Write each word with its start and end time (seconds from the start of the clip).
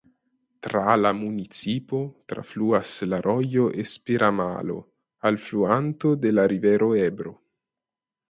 Tra 0.67 0.93
la 0.99 1.09
municipo 1.17 1.97
trafluas 2.31 2.93
la 3.11 3.19
rojo 3.27 3.67
Esperamalo 3.85 4.79
alfluanto 5.31 6.15
de 6.25 6.35
la 6.39 6.47
rivero 6.55 6.89
Ebro. 7.05 7.35